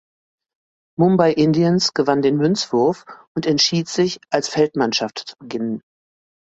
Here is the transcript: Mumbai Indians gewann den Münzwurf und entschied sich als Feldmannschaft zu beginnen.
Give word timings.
Mumbai 0.99 1.31
Indians 1.35 1.93
gewann 1.93 2.23
den 2.23 2.37
Münzwurf 2.37 3.05
und 3.37 3.45
entschied 3.45 3.87
sich 3.87 4.19
als 4.31 4.49
Feldmannschaft 4.49 5.19
zu 5.27 5.35
beginnen. 5.37 5.83